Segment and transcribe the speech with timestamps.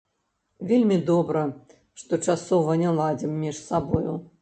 [0.71, 1.43] Вельмі добра,
[2.03, 4.21] што часова не ладзім між сабою.